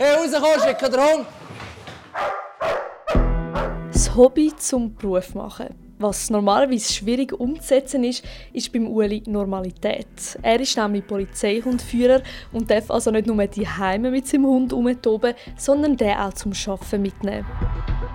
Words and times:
Hey, 0.00 0.14
rauskommen, 0.14 0.60
schicken 0.60 0.92
den 0.92 1.00
Hund! 1.00 1.26
Das 3.92 4.14
Hobby 4.14 4.52
zum 4.56 4.94
Beruf 4.94 5.34
machen. 5.34 5.74
Was 5.98 6.30
normalerweise 6.30 6.92
schwierig 6.92 7.32
umzusetzen 7.32 8.04
ist, 8.04 8.24
ist 8.52 8.72
beim 8.72 8.86
Uli 8.86 9.24
Normalität. 9.26 10.06
Er 10.40 10.60
ist 10.60 10.76
nämlich 10.76 11.04
Polizeihundführer 11.04 12.22
und 12.52 12.70
darf 12.70 12.88
also 12.92 13.10
nicht 13.10 13.26
nur 13.26 13.44
die 13.48 13.66
Heime 13.66 14.12
mit 14.12 14.28
seinem 14.28 14.46
Hund 14.46 14.72
umtoben, 14.72 15.34
sondern 15.56 15.96
den 15.96 16.16
auch 16.16 16.32
zum 16.32 16.52
Arbeiten 16.52 17.02
mitnehmen. 17.02 17.46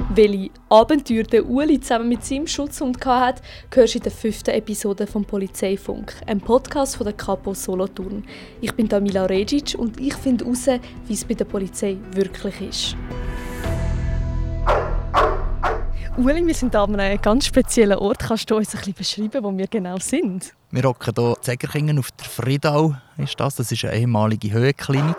Welche 0.10 0.52
Abenteuer 0.70 1.24
der 1.24 1.48
Uli 1.48 1.80
zusammen 1.80 2.10
mit 2.10 2.24
seinem 2.24 2.46
Schutzhund 2.46 3.04
hatte, 3.06 3.42
hörst 3.74 3.96
du 3.96 3.98
in 4.00 4.04
der 4.04 4.12
fünften 4.12 4.52
Episode 4.52 5.08
vom 5.08 5.26
Polizeifunk, 5.26 6.14
einem 6.28 6.42
Podcast 6.42 6.98
von 6.98 7.06
der 7.06 7.14
Capo 7.14 7.54
Solothurn. 7.54 8.24
Ich 8.62 8.74
bin 8.74 8.90
Tamila 8.90 9.26
Regic 9.26 9.76
und 9.78 10.00
ich 10.00 10.14
finde 10.14 10.46
heraus, 10.46 10.68
wie 11.08 11.14
es 11.14 11.26
bei 11.26 11.34
der 11.34 11.46
Polizei 11.46 11.98
wirklich 12.12 12.62
ist. 12.62 12.98
Uli, 16.18 16.46
wir 16.46 16.54
sind 16.54 16.76
an 16.76 17.00
einem 17.00 17.20
ganz 17.20 17.48
speziellen 17.48 17.98
Ort. 17.98 18.20
Kannst 18.20 18.52
du 18.52 18.58
uns 18.58 18.76
ein 18.76 18.94
bisschen 18.94 18.94
beschreiben, 18.94 19.44
wo 19.44 19.58
wir 19.58 19.68
genau 19.68 19.98
sind? 19.98 20.54
Wir 20.70 20.84
hocken 20.84 21.14
hier 21.16 21.30
in 21.30 21.42
Zegerkingen 21.42 21.98
auf 21.98 22.12
der 22.12 22.26
Friedau. 22.26 22.96
Ist 23.18 23.40
das. 23.40 23.56
das 23.56 23.72
ist 23.72 23.84
eine 23.86 23.96
ehemalige 23.96 24.52
Höhenklinik. 24.52 25.18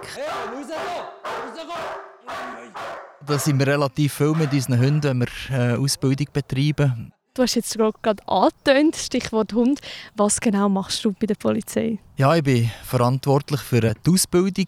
Da 3.27 3.39
sind 3.39 3.59
wir 3.59 3.67
relativ 3.67 4.13
viel 4.13 4.35
mit 4.35 4.53
unseren 4.53 4.79
Hunden, 4.79 5.03
wenn 5.03 5.21
wir 5.21 5.29
äh, 5.51 5.77
Ausbildung 5.79 6.27
betreiben. 6.33 7.11
Du 7.33 7.43
hast 7.43 7.55
jetzt 7.55 7.77
gerade 7.77 8.23
angetönt, 8.29 8.97
Stichwort 8.97 9.55
Hund. 9.55 9.81
Was 10.15 10.41
genau 10.41 10.69
machst 10.69 11.05
du 11.05 11.13
bei 11.13 11.27
der 11.27 11.35
Polizei? 11.35 11.99
Ja, 12.17 12.37
ich 12.37 12.43
bin 12.43 12.71
verantwortlich 12.85 13.61
für 13.61 13.81
die 13.81 14.11
Ausbildung 14.11 14.67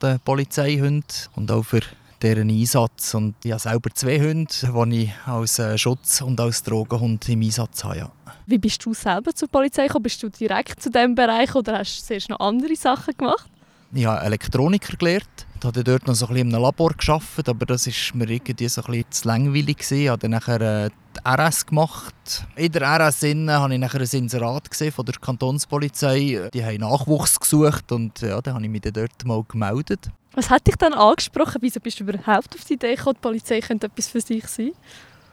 der 0.00 0.18
Polizeihunden 0.24 1.04
und 1.34 1.50
auch 1.50 1.64
für 1.64 1.80
deren 2.22 2.48
Einsatz. 2.48 3.12
Und 3.14 3.34
ich 3.42 3.50
habe 3.50 3.60
selber 3.60 3.90
zwei 3.92 4.20
Hunde, 4.20 4.54
die 4.86 5.02
ich 5.02 5.12
als 5.26 5.58
äh, 5.58 5.76
Schutz- 5.76 6.22
und 6.22 6.38
als 6.38 6.62
Drogenhund 6.62 7.28
im 7.28 7.42
Einsatz 7.42 7.82
habe. 7.82 7.98
Ja. 7.98 8.12
Wie 8.46 8.58
bist 8.58 8.84
du 8.84 8.94
selber 8.94 9.34
zur 9.34 9.48
Polizei 9.48 9.88
gekommen? 9.88 10.04
Bist 10.04 10.22
du 10.22 10.28
direkt 10.28 10.80
zu 10.80 10.90
diesem 10.90 11.16
Bereich 11.16 11.54
oder 11.56 11.78
hast 11.78 12.02
du 12.02 12.06
zuerst 12.06 12.30
noch 12.30 12.38
andere 12.38 12.76
Sachen 12.76 13.14
gemacht? 13.16 13.50
Ich 13.92 14.06
habe 14.06 14.24
Elektroniker 14.24 14.96
gelernt. 14.96 15.46
Ich 15.58 15.64
habe 15.64 15.82
dort 15.82 16.06
noch 16.06 16.14
so 16.14 16.26
ein 16.26 16.34
bisschen 16.34 16.54
einem 16.54 16.62
Labor 16.62 16.92
gearbeitet, 16.94 17.48
aber 17.48 17.66
das 17.66 17.86
war 17.86 18.16
mir 18.16 18.30
irgendwie 18.30 18.68
so 18.68 18.82
ein 18.82 18.92
bisschen 18.92 19.10
zu 19.10 19.28
langweilig. 19.28 19.90
Ich 19.90 20.08
habe 20.08 20.18
dann 20.18 20.30
nachher 20.30 20.60
äh, 20.60 20.90
die 21.16 21.28
RS 21.28 21.66
gemacht. 21.66 22.46
In 22.54 22.70
der 22.70 22.82
RS 22.82 23.22
habe 23.22 23.74
ich 23.74 23.80
nachher 23.80 24.00
ein 24.00 24.08
Inserat 24.10 24.70
gesehen 24.70 24.92
von 24.92 25.04
der 25.04 25.16
Kantonspolizei. 25.16 26.48
Die 26.54 26.64
haben 26.64 26.76
Nachwuchs 26.76 27.38
gesucht 27.40 27.90
und 27.90 28.20
ja, 28.20 28.40
dann 28.40 28.54
habe 28.54 28.64
ich 28.64 28.70
mich 28.70 28.82
dort 28.82 29.24
mal 29.24 29.44
gemeldet. 29.46 30.08
Was 30.32 30.48
hat 30.48 30.66
dich 30.68 30.76
dann 30.76 30.94
angesprochen? 30.94 31.58
Wieso 31.60 31.80
bist 31.80 31.98
du 31.98 32.04
überhaupt 32.04 32.54
auf 32.54 32.64
die 32.64 32.74
Idee 32.74 32.94
gekommen, 32.94 33.16
die 33.16 33.20
Polizei 33.20 33.60
könnte 33.60 33.88
etwas 33.88 34.08
für 34.08 34.20
sich 34.20 34.46
sein? 34.46 34.70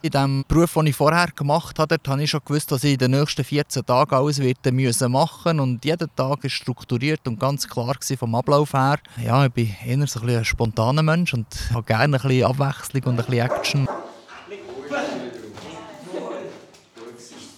In 0.07 0.11
dem 0.11 0.45
Beruf, 0.47 0.75
den 0.75 0.87
ich 0.87 0.95
vorher 0.95 1.27
gemacht 1.35 1.77
habe, 1.79 1.97
habe 2.07 2.23
ich 2.23 2.29
schon 2.29 2.39
gewusst, 2.45 2.71
dass 2.71 2.85
ich 2.85 2.93
in 2.93 2.97
den 2.97 3.11
nächsten 3.11 3.43
14 3.43 3.85
Tagen 3.85 4.15
alles 4.15 4.39
machen 4.39 4.73
müssen 4.73 5.59
und 5.59 5.83
jeder 5.83 6.07
Tag 6.15 6.45
ist 6.45 6.53
strukturiert 6.53 7.27
und 7.27 7.37
ganz 7.37 7.67
klar 7.67 7.93
vom 8.17 8.35
Ablauf 8.35 8.71
her. 8.71 8.99
Ja, 9.21 9.45
ich 9.45 9.51
bin 9.51 9.75
eher 9.85 10.07
so 10.07 10.21
ein, 10.21 10.29
ein 10.29 10.45
spontaner 10.45 11.03
Mensch 11.03 11.33
und 11.33 11.45
habe 11.73 11.83
gerne 11.83 12.15
ein 12.15 12.21
bisschen 12.21 12.45
Abwechslung 12.45 13.03
und 13.03 13.19
ein 13.19 13.25
bisschen 13.25 13.45
Action. 13.45 13.87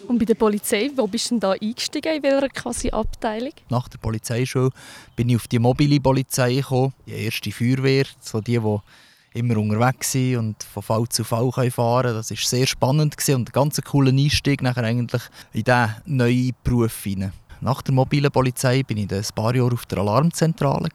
Und 0.07 0.17
bei 0.17 0.25
der 0.25 0.33
Polizei, 0.33 0.89
wo 0.95 1.05
bist 1.05 1.27
du 1.27 1.35
denn 1.35 1.39
da 1.41 1.51
eingestiegen, 1.51 2.15
in 2.15 2.23
welcher 2.23 2.49
quasi 2.49 2.89
Abteilung? 2.89 3.53
Nach 3.69 3.87
der 3.87 3.99
Polizeischule 3.99 4.71
bin 5.15 5.29
ich 5.29 5.35
auf 5.35 5.47
die 5.47 5.59
mobile 5.59 5.99
Polizei 5.99 6.55
gekommen, 6.55 6.93
die 7.05 7.11
erste 7.11 7.51
Feuerwehr, 7.51 8.05
so 8.19 8.41
die, 8.41 8.57
die 8.57 8.79
immer 9.33 9.57
unterwegs 9.57 10.11
sind 10.11 10.37
und 10.37 10.63
von 10.63 10.83
Fall 10.83 11.07
zu 11.09 11.23
Fall 11.23 11.51
fahren 11.51 12.03
können. 12.03 12.15
Das 12.15 12.31
war 12.31 12.37
sehr 12.37 12.67
spannend 12.67 13.15
und 13.29 13.29
ein 13.29 13.45
ganz 13.45 13.81
cooler 13.81 14.11
Einstieg 14.11 14.61
nachher 14.61 14.83
eigentlich 14.83 15.21
in 15.53 15.63
diesen 15.63 15.95
neuen 16.05 16.53
Beruf 16.63 17.03
hinein. 17.03 17.33
Nach 17.61 17.81
der 17.81 17.93
mobilen 17.93 18.31
Polizei 18.31 18.83
bin 18.83 18.97
ich 18.97 19.11
ein 19.11 19.23
paar 19.35 19.53
Jahre 19.53 19.73
auf 19.73 19.85
der 19.85 19.99
Alarmzentrale. 19.99 20.89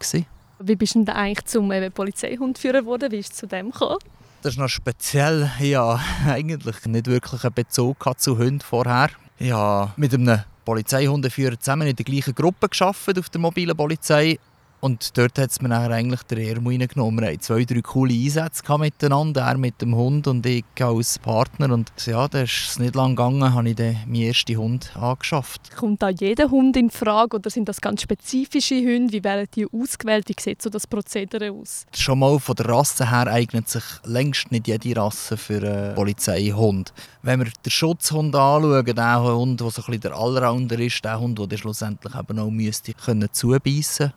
Wie 0.61 0.77
bist 0.77 0.95
du 0.95 1.05
denn 1.05 1.15
eigentlich 1.15 1.45
zum 1.45 1.71
Polizeihundführer 1.93 2.81
geworden? 2.81 3.13
Wie 3.13 3.19
ist 3.19 3.33
es 3.33 3.39
zu 3.39 3.47
dem 3.47 3.71
gekommen? 3.71 3.99
Das 4.43 4.55
ist 4.55 4.59
noch 4.59 4.69
speziell. 4.69 5.49
Hatte 5.49 6.01
eigentlich 6.27 6.87
nicht 6.87 7.07
wirklich 7.07 7.45
einen 7.45 7.55
Bezug 7.55 8.07
zu 8.19 8.39
Hunden 8.39 8.61
vorher. 8.61 9.11
Habe 9.41 9.93
mit 9.97 10.15
einem 10.15 10.41
Polizeihundeführer 10.65 11.59
zusammen 11.59 11.89
in 11.89 11.97
der 11.97 12.05
gleichen 12.05 12.35
Gruppe 12.35 12.69
geschafft 12.69 13.19
auf 13.19 13.29
der 13.29 13.41
mobilen 13.41 13.77
Polizei 13.77 14.39
und 14.85 15.17
dort 15.17 15.39
hat 15.39 15.51
es 15.51 15.63
mir 15.63 15.71
nachher 15.71 15.93
eigentlich 15.93 16.23
der 16.25 16.37
Ermo 16.37 16.69
reingenommen. 16.69 17.25
Wir 17.25 17.29
hatten 17.29 17.41
zwei, 17.41 17.65
drei 17.65 17.81
coole 17.81 18.13
Einsätze 18.13 18.63
miteinander, 18.77 19.41
er 19.41 19.57
mit 19.57 19.81
dem 19.81 19.97
Hund 19.97 20.27
und 20.27 20.45
ich 20.45 20.63
als 20.79 21.19
Partner. 21.19 21.73
Und 21.73 21.91
ja, 22.05 22.29
da 22.29 22.43
ist 22.43 22.69
es 22.69 22.79
nicht 22.79 22.95
lange 22.95 23.15
gegangen, 23.15 23.55
habe 23.55 23.71
ich 23.71 23.77
dann 23.77 23.97
meinen 24.07 24.25
ersten 24.25 24.59
Hund 24.59 24.95
angeschafft. 24.95 25.75
Kommt 25.75 26.03
da 26.03 26.11
jeder 26.11 26.51
Hund 26.51 26.77
in 26.77 26.91
Frage 26.91 27.37
oder 27.37 27.49
sind 27.49 27.67
das 27.67 27.81
ganz 27.81 28.03
spezifische 28.03 28.75
Hunde? 28.75 29.15
Wie 29.15 29.25
werden 29.25 29.49
die 29.55 29.67
ausgewählt? 29.67 30.29
Wie 30.29 30.37
sieht 30.39 30.61
so 30.61 30.69
das 30.69 30.87
Prozedere 30.87 31.51
aus? 31.51 31.87
Schon 31.97 32.19
mal 32.19 32.39
von 32.39 32.55
der 32.55 32.69
Rasse 32.69 33.11
her 33.11 33.27
eignet 33.29 33.71
sich 33.71 33.85
längst 34.05 34.53
nicht 34.53 34.69
jede 34.69 35.01
Rasse 35.01 35.39
für 35.39 35.63
einen 35.63 35.95
Polizeihund. 35.95 36.93
Wenn 37.23 37.41
wir 37.41 37.47
den 37.47 37.71
Schutzhund 37.71 38.37
anschauen, 38.37 38.85
der 38.85 39.23
Hund, 39.23 39.61
der 39.63 39.71
so 39.71 39.81
ein 39.81 39.87
bisschen 39.87 40.01
der 40.03 40.15
Allrounder 40.15 40.79
ist, 40.79 41.03
der 41.03 41.19
Hund, 41.19 41.39
der 41.39 41.57
schlussendlich 41.57 42.15
eben 42.15 42.39
auch 42.39 42.51
müsste 42.51 42.93
können 42.93 43.31
zubeissen 43.33 44.13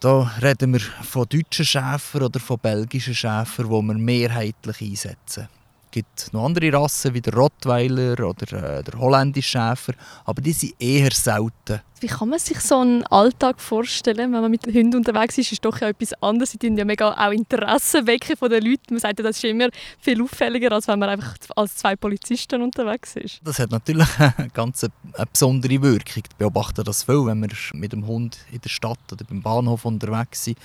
da 0.00 0.30
reden 0.42 0.72
wir 0.72 0.80
von 0.80 1.26
deutschen 1.28 1.64
Schäfern 1.64 2.22
oder 2.22 2.40
von 2.40 2.58
belgischen 2.58 3.14
Schäfern, 3.14 3.66
die 3.66 3.70
wir 3.70 3.94
mehrheitlich 3.94 4.80
einsetzen. 4.80 5.48
Es 5.86 5.90
gibt 5.90 6.32
noch 6.32 6.44
andere 6.44 6.72
Rassen 6.72 7.14
wie 7.14 7.20
der 7.20 7.34
Rottweiler 7.34 8.20
oder 8.20 8.78
äh, 8.78 8.82
der 8.84 8.98
holländische 8.98 9.58
Schäfer, 9.58 9.94
aber 10.24 10.42
die 10.42 10.52
sind 10.52 10.74
eher 10.78 11.10
selten. 11.12 11.80
Wie 12.00 12.06
kann 12.06 12.28
man 12.28 12.38
sich 12.38 12.60
so 12.60 12.78
einen 12.78 13.04
Alltag 13.04 13.60
vorstellen, 13.60 14.32
wenn 14.32 14.40
man 14.40 14.50
mit 14.50 14.66
Hunden 14.66 14.96
unterwegs 14.96 15.38
ist? 15.38 15.52
Ist 15.52 15.64
doch 15.64 15.80
ja 15.80 15.88
etwas 15.88 16.14
anderes. 16.22 16.52
Sie 16.52 16.58
ja 16.62 16.84
mega 16.84 17.12
auch 17.12 17.32
Interesse 17.32 18.06
wecken 18.06 18.36
von 18.36 18.50
den 18.50 18.62
Leuten. 18.64 18.94
Man 18.94 19.00
sagt 19.00 19.18
ja, 19.18 19.24
das 19.24 19.36
ist 19.36 19.44
immer 19.44 19.68
viel 20.00 20.22
auffälliger, 20.22 20.72
als 20.72 20.88
wenn 20.88 20.98
man 20.98 21.08
einfach 21.08 21.34
als 21.56 21.76
zwei 21.76 21.96
Polizisten 21.96 22.62
unterwegs 22.62 23.16
ist. 23.16 23.40
Das 23.42 23.58
hat 23.58 23.70
natürlich 23.70 24.08
eine 24.18 24.48
ganz 24.50 24.84
eine 24.84 25.26
besondere 25.26 25.82
Wirkung. 25.82 26.22
Ich 26.28 26.36
beobachte 26.36 26.84
das 26.84 27.02
viel, 27.02 27.26
wenn 27.26 27.40
wir 27.40 27.50
mit 27.74 27.92
dem 27.92 28.06
Hund 28.06 28.38
in 28.52 28.60
der 28.60 28.68
Stadt 28.68 28.98
oder 29.12 29.24
beim 29.24 29.42
Bahnhof 29.42 29.84
unterwegs 29.84 30.44
sind. 30.44 30.58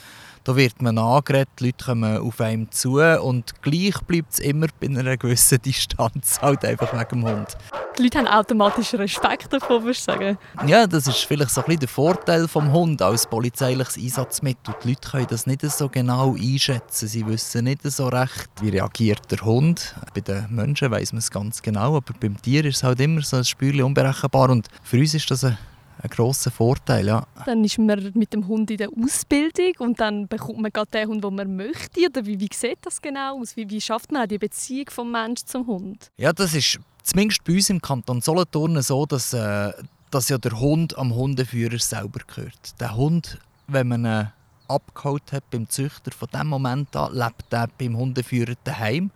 Da 0.43 0.55
wird 0.55 0.81
man 0.81 0.97
angeredet, 0.97 1.49
die 1.59 1.67
Leute 1.67 1.85
kommen 1.85 2.17
auf 2.17 2.41
einem 2.41 2.69
zu 2.69 2.99
und 2.99 3.61
gleich 3.61 3.97
bleibt 4.01 4.33
es 4.33 4.39
immer 4.39 4.67
bei 4.79 4.87
einer 4.87 5.15
gewissen 5.15 5.61
Distanz, 5.61 6.37
halt 6.41 6.65
einfach 6.65 6.91
wegen 6.93 7.21
dem 7.21 7.29
Hund. 7.29 7.57
Die 7.97 8.03
Leute 8.03 8.17
haben 8.17 8.27
automatisch 8.27 8.93
Respekt 8.95 9.53
davor, 9.53 9.83
würdest 9.83 10.07
du 10.07 10.13
sagen? 10.13 10.37
Ja, 10.65 10.87
das 10.87 11.05
ist 11.05 11.19
vielleicht 11.25 11.51
so 11.51 11.61
ein 11.61 11.65
bisschen 11.65 11.81
der 11.81 11.89
Vorteil 11.89 12.47
vom 12.47 12.71
Hund 12.71 13.01
als 13.03 13.27
polizeiliches 13.27 13.97
Einsatzmittel. 13.97 14.73
Die 14.83 14.89
Leute 14.89 15.09
können 15.11 15.27
das 15.29 15.45
nicht 15.45 15.61
so 15.61 15.89
genau 15.89 16.33
einschätzen. 16.33 17.07
Sie 17.07 17.25
wissen 17.27 17.65
nicht 17.65 17.83
so 17.83 18.07
recht, 18.07 18.49
wie 18.61 18.69
reagiert 18.69 19.29
der 19.29 19.41
Hund. 19.41 19.95
Bei 20.15 20.21
den 20.21 20.47
Menschen 20.49 20.89
weiß 20.89 21.13
man 21.13 21.19
es 21.19 21.29
ganz 21.29 21.61
genau, 21.61 21.97
aber 21.97 22.13
beim 22.19 22.41
Tier 22.41 22.65
ist 22.65 22.77
es 22.77 22.83
halt 22.83 22.99
immer 22.99 23.21
so 23.21 23.37
ein 23.37 23.45
Spürchen 23.45 23.83
unberechenbar. 23.83 24.49
Und 24.49 24.69
für 24.81 24.97
uns 24.97 25.13
ist 25.13 25.29
das 25.29 25.43
ein 25.43 25.57
ein 26.01 26.09
grosser 26.09 26.51
Vorteil, 26.51 27.07
ja. 27.07 27.25
Dann 27.45 27.63
ist 27.63 27.77
man 27.77 28.11
mit 28.15 28.33
dem 28.33 28.47
Hund 28.47 28.69
in 28.71 28.77
der 28.77 28.89
Ausbildung 28.89 29.73
und 29.79 29.99
dann 29.99 30.27
bekommt 30.27 30.59
man 30.59 30.71
gerade 30.71 30.91
den 30.91 31.07
Hund, 31.07 31.23
den 31.23 31.35
man 31.35 31.55
möchte. 31.55 32.05
Oder 32.05 32.25
wie, 32.25 32.39
wie 32.39 32.49
sieht 32.51 32.79
das 32.81 33.01
genau 33.01 33.39
aus? 33.39 33.55
Wie, 33.55 33.69
wie 33.69 33.79
schafft 33.79 34.11
man 34.11 34.27
die 34.27 34.37
Beziehung 34.37 34.89
vom 34.89 35.11
Mensch 35.11 35.43
zum 35.45 35.65
Hund? 35.65 36.11
Ja, 36.17 36.33
das 36.33 36.53
ist 36.55 36.79
zumindest 37.03 37.43
bei 37.43 37.53
uns 37.53 37.69
im 37.69 37.81
Kanton 37.81 38.21
Solothurn 38.21 38.81
so, 38.81 39.05
dass, 39.05 39.33
äh, 39.33 39.71
dass 40.09 40.29
ja 40.29 40.37
der 40.37 40.59
Hund 40.59 40.97
am 40.97 41.13
Hundeführer 41.13 41.79
selber 41.79 42.21
gehört. 42.25 42.79
Der 42.79 42.95
Hund, 42.95 43.37
wenn 43.67 43.87
man 43.87 44.05
ihn 44.05 44.31
abgeholt 44.67 45.31
hat 45.31 45.49
beim 45.51 45.69
Züchter, 45.69 46.11
von 46.11 46.29
dem 46.33 46.47
Moment 46.47 46.95
an 46.95 47.13
lebt 47.13 47.51
er 47.51 47.67
beim 47.77 47.97
Hundeführer 47.97 48.55
daheim. 48.63 49.11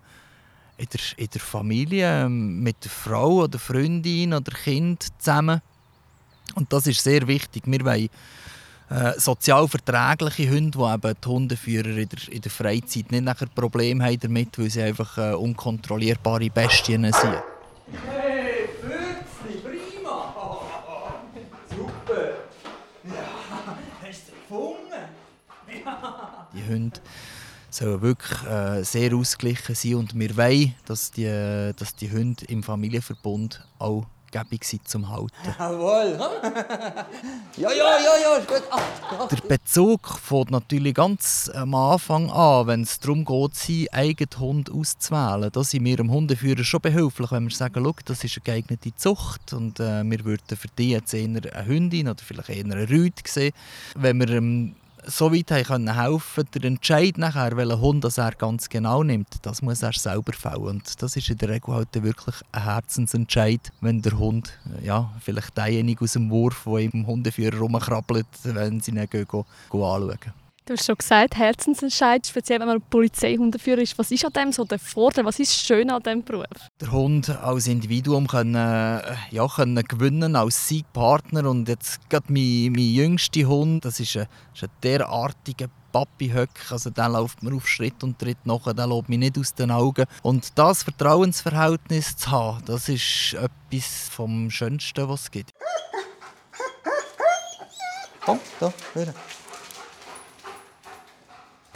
In 0.76 0.86
der, 0.92 1.00
in 1.16 1.26
der 1.26 1.40
Familie, 1.40 2.24
ähm, 2.24 2.60
mit 2.62 2.84
der 2.84 2.90
Frau 2.92 3.42
oder 3.42 3.58
Freundin 3.58 4.32
oder 4.32 4.52
Kind 4.52 5.08
zusammen. 5.18 5.60
Und 6.54 6.72
das 6.72 6.86
ist 6.86 7.02
sehr 7.02 7.26
wichtig. 7.26 7.64
Wir 7.66 7.84
wollen 7.84 8.08
äh, 8.88 9.18
sozial 9.18 9.66
verträgliche 9.66 10.48
Hunde, 10.48 10.78
die 10.78 10.84
eben 10.84 11.16
die 11.24 11.28
Hundeführer 11.28 11.96
in 11.96 12.08
der, 12.08 12.32
in 12.32 12.40
der 12.40 12.50
Freizeit 12.52 13.10
nicht 13.10 13.24
nachher 13.24 13.48
Probleme 13.48 14.04
haben 14.04 14.20
damit, 14.20 14.56
weil 14.56 14.70
sie 14.70 14.82
einfach 14.82 15.18
äh, 15.18 15.34
unkontrollierbare 15.34 16.48
Bestien 16.48 17.12
sind. 17.12 17.42
Hey, 17.92 18.68
Fürzli, 18.80 19.60
prima! 19.62 20.34
Super! 21.70 22.30
Ja, 23.04 23.28
hast 24.02 24.28
du 24.28 24.32
gefunden? 24.32 25.08
Ja. 25.84 26.48
Die 26.54 26.66
Hunde 26.66 26.98
sollen 27.68 28.00
wirklich 28.00 28.42
äh, 28.44 28.82
sehr 28.82 29.14
ausgeglichen 29.14 29.74
sein 29.74 29.94
und 29.96 30.18
wir 30.18 30.34
wollen, 30.34 30.74
dass 30.86 31.10
die, 31.10 31.26
dass 31.76 31.94
die 31.94 32.10
Hunde 32.10 32.46
im 32.46 32.62
Familienverbund 32.62 33.66
auch 33.78 34.06
sind 34.62 34.86
zum 34.88 35.08
Halten. 35.08 35.32
Jawohl. 35.58 36.18
ja, 37.56 37.72
ja, 37.72 37.98
ja, 37.98 38.18
ja, 38.22 38.36
ist 38.36 38.48
gut. 38.48 38.62
Ah, 38.70 38.80
ja. 39.12 39.26
Der 39.26 39.48
Bezug 39.48 40.18
fängt 40.18 40.50
natürlich 40.50 40.94
ganz 40.94 41.50
am 41.54 41.74
Anfang 41.74 42.30
an, 42.30 42.66
wenn 42.66 42.82
es 42.82 42.98
darum 43.00 43.24
geht, 43.24 43.54
seinen 43.54 43.88
eigenen 43.92 44.38
Hund 44.38 44.70
auszuwählen. 44.70 45.50
Da 45.52 45.64
sind 45.64 45.84
wir 45.84 45.96
dem 45.96 46.10
Hundeführer 46.10 46.64
schon 46.64 46.80
behilflich, 46.80 47.30
wenn 47.32 47.48
wir 47.48 47.54
sagen, 47.54 47.84
Schau, 47.84 47.94
das 48.04 48.24
ist 48.24 48.36
eine 48.36 48.44
geeignete 48.44 48.94
Zucht 48.96 49.52
und 49.52 49.80
äh, 49.80 50.04
wir 50.04 50.24
würden 50.24 50.56
für 50.56 50.68
die 50.78 50.90
jetzt 50.90 51.14
eher 51.14 51.24
eine 51.24 51.66
Hündin 51.66 52.08
oder 52.08 52.22
vielleicht 52.22 52.50
eher 52.50 52.64
eine 52.64 52.88
Rüde 52.88 53.22
sehen. 53.24 53.52
Wenn 53.94 54.18
wir 54.20 54.28
ähm, 54.30 54.74
so 55.08 55.32
weit 55.32 55.50
haben 55.50 55.92
helfen 55.92 56.44
der 56.54 56.64
Entscheid 56.64 57.18
nachher, 57.18 57.56
welchen 57.56 57.80
Hund 57.80 58.04
das 58.04 58.18
er 58.18 58.32
ganz 58.32 58.68
genau 58.68 59.02
nimmt, 59.02 59.28
das 59.42 59.62
muss 59.62 59.82
er 59.82 59.92
selber 59.92 60.32
fällen. 60.32 60.66
Und 60.66 61.02
das 61.02 61.16
ist 61.16 61.30
in 61.30 61.38
der 61.38 61.48
Regel 61.48 61.74
halt 61.74 62.02
wirklich 62.02 62.36
ein 62.52 62.64
Herzensentscheid, 62.64 63.72
wenn 63.80 64.02
der 64.02 64.18
Hund, 64.18 64.58
ja, 64.82 65.10
vielleicht 65.20 65.56
derjenige 65.56 66.04
aus 66.04 66.12
dem 66.12 66.30
Wurf, 66.30 66.64
der 66.64 66.78
im 66.80 67.06
Hundeführer 67.06 67.58
rumkrabbelt, 67.58 68.26
wenn 68.44 68.80
sie 68.80 68.92
ihn 68.92 68.98
anschauen. 68.98 69.44
Du 70.68 70.74
hast 70.74 70.84
schon 70.84 70.96
gesagt, 70.96 71.34
Herzensentscheid, 71.34 72.26
speziell 72.26 72.60
wenn 72.60 72.66
man 72.66 72.82
Polizeihundeführer 72.82 73.80
ist. 73.80 73.98
Was 73.98 74.10
ist 74.10 74.22
an 74.26 74.34
dem 74.34 74.52
so 74.52 74.64
der 74.64 74.78
Vorteil? 74.78 75.24
Was 75.24 75.38
ist 75.38 75.64
schön 75.64 75.88
an 75.88 76.02
diesem 76.02 76.22
Beruf? 76.22 76.44
Der 76.78 76.92
Hund 76.92 77.30
als 77.30 77.68
Individuum 77.68 78.26
können, 78.26 78.54
äh, 78.54 79.00
ja, 79.30 79.48
können 79.48 79.82
gewinnen 79.82 80.36
als 80.36 80.68
Siegpartner. 80.68 81.48
Und 81.48 81.70
jetzt 81.70 82.06
gerade 82.10 82.30
mein, 82.30 82.72
mein 82.72 82.84
jüngster 82.84 83.44
Hund, 83.44 83.86
das 83.86 83.98
ist 83.98 84.14
ein, 84.18 84.26
ist 84.54 84.64
ein 84.64 84.68
derartiger 84.82 85.68
Papi-Höck. 85.90 86.70
Also 86.70 86.90
der 86.90 87.08
läuft 87.08 87.42
mir 87.42 87.56
auf 87.56 87.66
Schritt 87.66 88.04
und 88.04 88.18
Tritt 88.18 88.44
nach, 88.44 88.70
der 88.70 88.86
lässt 88.86 89.08
mich 89.08 89.18
nicht 89.18 89.38
aus 89.38 89.54
den 89.54 89.70
Augen. 89.70 90.04
Und 90.20 90.50
das 90.58 90.82
Vertrauensverhältnis 90.82 92.18
zu 92.18 92.30
haben, 92.30 92.62
das 92.66 92.90
ist 92.90 93.32
etwas 93.32 94.10
vom 94.10 94.50
Schönsten, 94.50 95.08
was 95.08 95.22
es 95.22 95.30
gibt. 95.30 95.54
Komm, 98.22 98.38
da, 98.60 98.70
hören. 98.92 99.14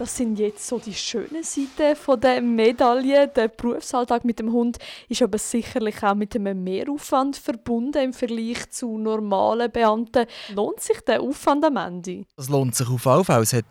Das 0.02 0.16
sind 0.16 0.36
jetzt 0.40 0.66
so 0.66 0.80
die 0.80 0.94
schönen 0.94 1.44
Seiten 1.44 1.94
von 1.94 2.20
der 2.20 2.42
Medaille. 2.42 3.28
Der 3.28 3.46
Berufsalltag 3.46 4.24
mit 4.24 4.40
dem 4.40 4.50
Hund 4.50 4.78
ist 5.08 5.22
aber 5.22 5.38
sicherlich 5.38 6.02
auch 6.02 6.16
mit 6.16 6.34
einem 6.34 6.64
Mehraufwand 6.64 7.36
verbunden 7.36 8.02
im 8.02 8.12
Vergleich 8.12 8.68
zu 8.70 8.98
normalen 8.98 9.70
Beamten. 9.70 10.26
Lohnt 10.56 10.80
sich 10.80 11.00
der 11.02 11.22
Aufwand 11.22 11.64
am 11.64 11.76
Ende? 11.76 12.24
Es 12.36 12.48
lohnt 12.48 12.74
sich 12.74 12.88
auf 12.88 13.04
jeden 13.06 13.24
Fall. 13.24 13.42
Es 13.42 13.52
hat 13.52 13.64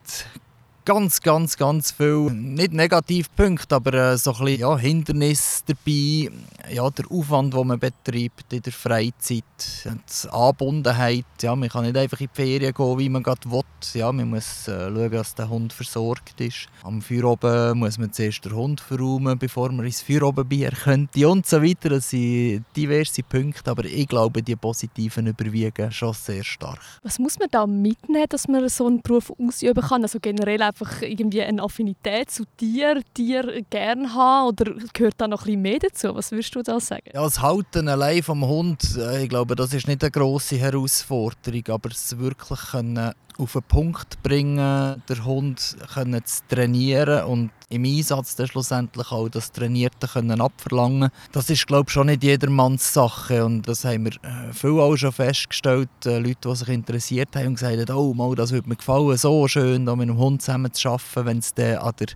ganz, 0.85 1.21
ganz, 1.21 1.57
ganz 1.57 1.91
viele, 1.91 2.31
nicht 2.31 2.73
Negativpunkte, 2.73 3.75
aber 3.75 3.93
äh, 3.93 4.17
so 4.17 4.33
ein 4.33 4.45
bisschen, 4.45 4.59
ja, 4.61 4.77
Hindernisse 4.77 5.63
dabei. 5.67 6.31
Ja, 6.71 6.89
der 6.89 7.11
Aufwand, 7.11 7.53
den 7.53 7.67
man 7.67 7.79
betreibt 7.79 8.51
in 8.51 8.61
der 8.61 8.71
Freizeit, 8.71 9.43
die 9.85 10.29
Anbundenheit. 10.29 11.25
Ja, 11.41 11.55
man 11.55 11.69
kann 11.69 11.85
nicht 11.85 11.97
einfach 11.97 12.19
in 12.21 12.29
die 12.33 12.35
Ferien 12.35 12.73
gehen, 12.73 12.99
wie 12.99 13.09
man 13.09 13.23
gerade 13.23 13.51
will. 13.51 13.61
Ja, 13.93 14.11
man 14.11 14.29
muss 14.29 14.67
äh, 14.67 14.89
schauen, 14.89 15.11
dass 15.11 15.35
der 15.35 15.49
Hund 15.49 15.73
versorgt 15.73 16.39
ist. 16.39 16.67
Am 16.83 17.01
Feueroben 17.01 17.79
muss 17.79 17.97
man 17.97 18.13
zuerst 18.13 18.45
den 18.45 18.55
Hund 18.55 18.79
verräumen, 18.79 19.37
bevor 19.37 19.71
man 19.71 19.85
ins 19.85 20.01
Feuerobenbier 20.01 20.71
könnte 20.71 21.27
und 21.27 21.45
so 21.45 21.61
weiter. 21.61 21.89
Das 21.89 22.09
sind 22.09 22.65
diverse 22.75 23.23
Punkte, 23.23 23.71
aber 23.71 23.85
ich 23.85 24.07
glaube, 24.07 24.43
die 24.43 24.55
positiven 24.55 25.27
überwiegen 25.27 25.91
schon 25.91 26.13
sehr 26.13 26.43
stark. 26.43 26.79
Was 27.03 27.19
muss 27.19 27.37
man 27.39 27.49
da 27.51 27.67
mitnehmen, 27.67 28.25
dass 28.29 28.47
man 28.47 28.67
so 28.69 28.87
einen 28.87 29.01
Beruf 29.01 29.31
ausüben 29.39 29.83
kann? 29.83 30.03
Also 30.03 30.19
generell 30.19 30.61
einfach 30.81 31.01
irgendwie 31.01 31.41
eine 31.41 31.61
Affinität 31.61 32.31
zu 32.31 32.43
Tieren, 32.57 33.03
Tier 33.13 33.63
gerne 33.69 34.13
haben 34.13 34.47
oder 34.47 34.73
gehört 34.93 35.15
da 35.17 35.27
noch 35.27 35.41
ein 35.41 35.45
bisschen 35.45 35.61
mehr 35.61 35.79
dazu? 35.79 36.15
Was 36.15 36.31
würdest 36.31 36.55
du 36.55 36.61
da 36.61 36.79
sagen? 36.79 37.09
Ja, 37.13 37.23
das 37.23 37.41
Halten 37.41 37.87
allein 37.87 38.23
vom 38.23 38.45
Hund, 38.45 38.97
äh, 38.97 39.23
ich 39.23 39.29
glaube, 39.29 39.55
das 39.55 39.73
ist 39.73 39.87
nicht 39.87 40.03
eine 40.03 40.11
grosse 40.11 40.57
Herausforderung, 40.57 41.63
aber 41.69 41.89
es 41.91 42.17
wirklich 42.17 42.59
können 42.71 43.11
auf 43.37 43.53
den 43.53 43.63
Punkt 43.63 44.21
bringen, 44.23 45.01
der 45.07 45.25
Hund 45.25 45.77
können 45.93 46.23
zu 46.25 46.41
trainieren 46.47 47.25
und 47.25 47.51
im 47.69 47.85
Einsatz 47.85 48.35
dann 48.35 48.47
schlussendlich 48.47 49.11
auch 49.11 49.29
das 49.29 49.51
Trainierte 49.51 50.07
können 50.07 50.41
abverlangen. 50.41 51.09
Das 51.31 51.49
ist 51.49 51.67
glaube 51.67 51.85
ich 51.87 51.93
schon 51.93 52.07
nicht 52.07 52.23
jedermanns 52.23 52.93
Sache 52.93 53.45
und 53.45 53.67
das 53.67 53.85
haben 53.85 54.05
wir 54.05 54.13
äh, 54.23 54.53
viel 54.53 54.79
auch 54.79 54.95
schon 54.97 55.11
festgestellt. 55.11 55.89
Äh, 56.05 56.19
Leute, 56.19 56.49
die 56.49 56.55
sich 56.55 56.69
interessiert 56.69 57.35
haben 57.35 57.47
und 57.47 57.55
gesagt 57.55 57.89
haben, 57.89 57.97
oh, 57.97 58.13
mal, 58.13 58.35
das 58.35 58.51
würde 58.51 58.67
mir 58.67 58.75
gefallen, 58.75 59.17
so 59.17 59.47
schön, 59.47 59.85
da 59.85 59.95
mit 59.95 60.09
einem 60.09 60.17
Hund 60.17 60.41
zusammen 60.41 60.73
zu 60.73 60.89
arbeiten, 60.89 61.25
wenn 61.25 61.37
es 61.37 61.53
dann 61.53 61.77
an 61.77 61.93
der 61.99 62.07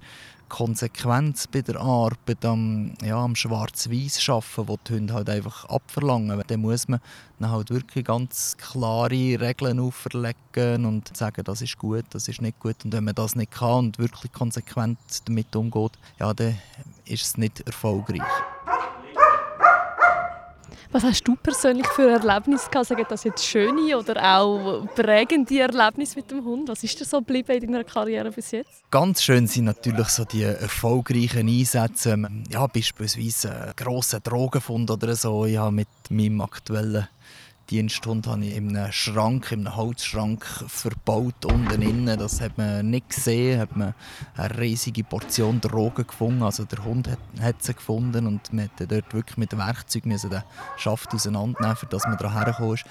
Konsequenz 0.49 1.47
bei 1.47 1.61
der 1.61 1.79
Arbeit 1.79 2.45
am, 2.45 2.93
ja, 3.01 3.17
am 3.17 3.35
Schwarz-Weiß 3.35 4.29
arbeiten, 4.29 4.67
wo 4.67 4.77
die 4.87 4.93
Hunde 4.93 5.13
halt 5.13 5.29
einfach 5.29 5.65
abverlangen. 5.65 6.41
Dann 6.47 6.61
muss 6.61 6.87
man 6.87 6.99
dann 7.39 7.51
halt 7.51 7.69
wirklich 7.69 8.05
ganz 8.05 8.55
klare 8.57 9.09
Regeln 9.11 9.79
auferlegen 9.79 10.85
und 10.85 11.15
sagen, 11.15 11.43
das 11.43 11.61
ist 11.61 11.77
gut, 11.77 12.05
das 12.11 12.27
ist 12.27 12.41
nicht 12.41 12.59
gut. 12.59 12.83
Und 12.85 12.93
wenn 12.93 13.03
man 13.03 13.15
das 13.15 13.35
nicht 13.35 13.51
kann 13.51 13.85
und 13.85 13.99
wirklich 13.99 14.31
konsequent 14.31 14.99
damit 15.25 15.55
umgeht, 15.55 15.93
ja, 16.19 16.33
dann 16.33 16.57
ist 17.05 17.25
es 17.25 17.37
nicht 17.37 17.61
erfolgreich. 17.61 18.21
Was 20.95 21.03
hast 21.03 21.27
du 21.27 21.35
persönlich 21.35 21.87
für 21.87 22.09
Erlebnisse 22.09 22.69
gehabt? 22.69 22.87
Sagen 22.87 23.05
das 23.09 23.25
jetzt 23.25 23.43
schöne 23.43 23.97
oder 23.97 24.37
auch 24.37 24.87
prägende 24.95 25.59
Erlebnisse 25.59 26.15
mit 26.15 26.31
dem 26.31 26.45
Hund? 26.45 26.69
Was 26.69 26.85
ist 26.85 26.97
dir 26.97 27.03
so 27.03 27.17
geblieben 27.17 27.51
in 27.51 27.73
deiner 27.73 27.83
Karriere 27.83 28.31
bis 28.31 28.51
jetzt? 28.51 28.89
Ganz 28.91 29.21
schön 29.21 29.45
sind 29.45 29.65
natürlich 29.65 30.07
so 30.07 30.23
die 30.23 30.43
erfolgreichen 30.43 31.49
Einsätze. 31.49 32.17
Ja, 32.49 32.65
beispielsweise 32.67 33.53
einen 33.53 33.73
grossen 33.75 34.21
Drogenfund 34.23 34.89
oder 34.89 35.17
so. 35.17 35.45
Ich 35.45 35.57
habe 35.57 35.73
mit 35.73 35.89
meinem 36.09 36.39
aktuellen 36.39 37.09
Diensthund 37.71 38.27
habe 38.27 38.45
ich 38.45 38.55
in 38.55 38.77
einem 38.77 38.91
Schrank, 38.91 39.51
in 39.51 39.65
einem 39.65 39.75
Holzschrank 39.75 40.45
verbaut 40.67 41.45
unten 41.45 41.81
innen. 41.81 42.19
Das 42.19 42.39
hat 42.39 42.57
man 42.59 42.89
nicht 42.89 43.09
gesehen, 43.09 43.59
hat 43.59 43.75
man 43.75 43.95
eine 44.35 44.59
riesige 44.59 45.03
Portion 45.03 45.59
Drogen 45.61 46.05
gefunden. 46.05 46.43
Also 46.43 46.65
der 46.65 46.83
Hund 46.83 47.07
hat, 47.07 47.17
hat 47.41 47.63
sie 47.63 47.73
gefunden 47.73 48.27
und 48.27 48.53
man 48.53 48.65
musste 48.65 48.85
dort 48.85 49.13
wirklich 49.13 49.37
mit 49.37 49.57
Werkzeug 49.57 50.05
müssen 50.05 50.29
den 50.29 50.43
Schaft 50.77 51.11
auseinandernehmen, 51.13 51.75
für 51.75 51.87
man 51.91 52.17
da 52.17 52.31
herkommt. 52.31 52.83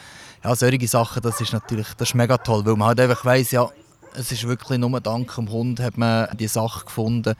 Ja, 0.43 0.57
solche 0.57 0.89
Sachen, 0.89 1.23
das 1.23 1.41
ist 1.41 1.53
natürlich 1.53 1.89
das 1.97 2.09
ist 2.09 2.15
mega 2.15 2.37
toll, 2.39 2.67
weil 2.67 2.77
man 2.77 2.89
halt 2.89 3.01
einfach 3.01 3.25
weiss, 3.25 3.53
ja, 3.53 3.69
es 4.15 4.33
ist 4.33 4.47
wirklich 4.47 4.79
nur 4.79 5.01
dank 5.01 5.35
dem 5.37 5.51
Hund 5.51 5.79
hat 5.81 5.97
man 5.99 6.29
die 6.37 6.49
Sache 6.49 6.85
gefunden. 6.85 7.35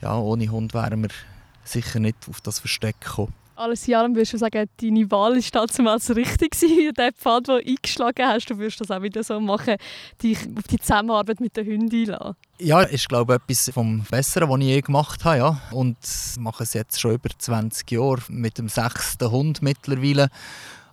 Ja, 0.00 0.16
ohne 0.16 0.48
Hund 0.48 0.74
wären 0.74 1.02
wir 1.02 1.10
sicher 1.64 1.98
nicht 1.98 2.18
auf 2.28 2.40
das 2.40 2.60
Versteck 2.60 3.00
gekommen. 3.00 3.34
Alles 3.54 3.86
in 3.86 3.94
allem 3.94 4.14
würdest 4.14 4.32
du 4.32 4.38
sagen, 4.38 4.68
deine 4.80 5.10
Wahl 5.10 5.36
war 5.36 5.66
damals 5.66 6.14
richtig 6.16 6.52
gewesen, 6.52 6.94
der 6.98 7.12
Pfad, 7.12 7.48
den 7.48 7.56
du 7.56 7.64
eingeschlagen 7.66 8.26
hast. 8.26 8.50
Du 8.50 8.58
würdest 8.58 8.80
das 8.80 8.90
auch 8.90 9.02
wieder 9.02 9.22
so 9.22 9.40
machen, 9.40 9.76
dich 10.22 10.38
auf 10.56 10.64
die 10.70 10.78
Zusammenarbeit 10.78 11.40
mit 11.40 11.56
den 11.56 11.66
Hunden 11.66 11.94
einlassen. 11.94 12.36
Ja, 12.58 12.80
ist 12.82 13.08
glaube 13.08 13.34
ich 13.34 13.42
etwas 13.42 13.74
vom 13.74 14.04
Besseren, 14.10 14.48
was 14.48 14.60
ich 14.60 14.66
je 14.66 14.80
gemacht 14.80 15.24
habe. 15.24 15.38
Ja. 15.38 15.60
Und 15.70 15.96
mache 16.38 16.62
es 16.62 16.74
jetzt 16.74 17.00
schon 17.00 17.14
über 17.14 17.28
20 17.36 17.90
Jahre 17.90 18.22
mit 18.28 18.58
dem 18.58 18.68
sechsten 18.68 19.30
Hund 19.30 19.62
mittlerweile. 19.62 20.28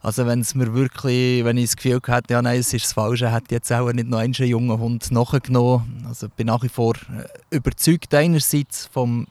Also 0.02 0.26
wenn 0.26 0.40
es 0.40 0.56
mir 0.56 0.74
wirklich, 0.74 1.44
wenn 1.44 1.58
ich 1.58 1.66
das 1.66 1.76
Gefühl 1.76 2.00
hatte, 2.08 2.34
ja 2.34 2.42
nein, 2.42 2.60
es 2.60 2.74
ist 2.74 2.86
das 2.86 2.94
Falsche, 2.94 3.32
hätte 3.32 3.46
ich 3.48 3.52
jetzt 3.52 3.72
auch 3.72 3.92
nicht 3.92 4.08
noch 4.08 4.20
einen 4.20 4.34
jungen 4.34 4.80
Hund 4.80 5.12
nachgenommen. 5.12 6.06
Also 6.08 6.30
bin 6.30 6.48
nach 6.48 6.64
wie 6.64 6.70
vor 6.70 6.96
äh, 6.96 7.56
überzeugt 7.56 8.14
einerseits 8.14 8.86
vom 8.86 9.28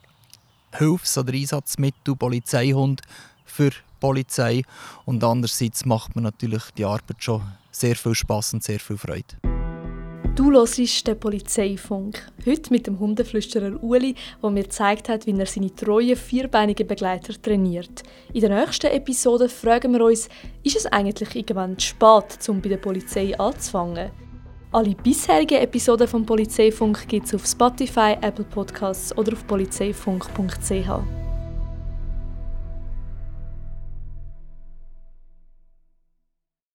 Hilfs- 0.72 1.18
oder 1.18 1.32
Einsatzmittel 1.32 2.16
Polizeihund 2.16 3.02
für 3.44 3.70
Polizei 4.00 4.62
und 5.04 5.24
andererseits 5.24 5.84
macht 5.84 6.14
mir 6.14 6.22
natürlich 6.22 6.62
die 6.76 6.84
Arbeit 6.84 7.22
schon 7.22 7.42
sehr 7.70 7.96
viel 7.96 8.14
Spaß 8.14 8.54
und 8.54 8.62
sehr 8.62 8.78
viel 8.78 8.96
Freude. 8.96 9.36
Du 10.38 10.52
hörst 10.52 10.78
den 10.78 11.18
Polizeifunk. 11.18 12.30
Heute 12.46 12.70
mit 12.70 12.86
dem 12.86 13.00
Hundeflüsterer 13.00 13.82
Uli, 13.82 14.14
der 14.40 14.50
mir 14.50 14.62
gezeigt 14.62 15.08
hat, 15.08 15.26
wie 15.26 15.36
er 15.36 15.46
seine 15.46 15.74
treuen, 15.74 16.14
vierbeinigen 16.14 16.86
Begleiter 16.86 17.34
trainiert. 17.42 18.04
In 18.32 18.42
der 18.42 18.60
nächsten 18.60 18.86
Episode 18.86 19.48
fragen 19.48 19.92
wir 19.94 20.04
uns, 20.04 20.28
ist 20.62 20.76
es 20.76 20.86
eigentlich 20.86 21.34
irgendwann 21.34 21.76
zu 21.76 21.88
spät, 21.88 22.48
um 22.48 22.62
bei 22.62 22.68
der 22.68 22.76
Polizei 22.76 23.36
anzufangen? 23.36 24.12
Alle 24.70 24.94
bisherigen 24.94 25.62
Episoden 25.62 26.06
vom 26.06 26.26
Polizeifunk 26.26 27.08
gibt 27.08 27.24
es 27.24 27.34
auf 27.34 27.46
Spotify, 27.46 28.16
Apple 28.20 28.44
Podcasts 28.44 29.16
oder 29.16 29.32
auf 29.32 29.46
polizeifunk.ch. 29.46 31.27